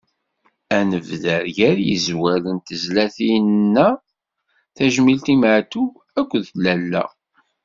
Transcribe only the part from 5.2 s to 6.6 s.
i Matoub akked